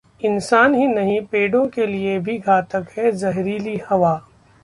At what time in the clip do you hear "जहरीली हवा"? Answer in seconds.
3.11-4.19